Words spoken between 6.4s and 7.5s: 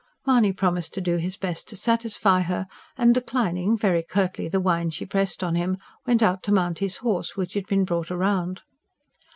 to mount his horse